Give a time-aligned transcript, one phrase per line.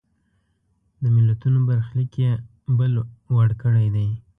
[1.01, 2.31] د ملتونو برخلیک یې
[2.77, 2.93] بل
[3.35, 4.09] وړ کړی دی.